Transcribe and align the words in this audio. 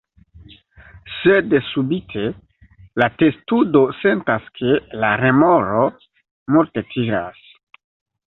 Sed 1.15 1.51
subite, 1.65 2.23
la 3.03 3.09
testudo 3.23 3.83
sentas 3.99 4.49
ke 4.61 4.73
la 5.03 5.13
remoro 5.25 5.85
multe 6.57 6.85
tiras. 6.95 7.47